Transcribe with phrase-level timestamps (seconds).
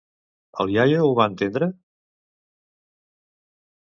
[0.63, 1.67] El iaio ho va entendre?